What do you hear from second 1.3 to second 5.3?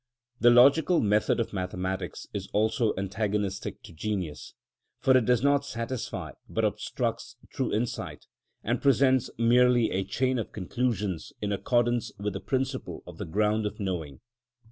of mathematics is also antagonistic to genius, for it